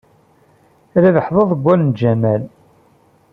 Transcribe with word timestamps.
Rabeḥ 1.03 1.27
d 1.35 1.37
aḍeggal 1.41 1.79
n 1.83 1.91
Ǧamel. 1.99 2.43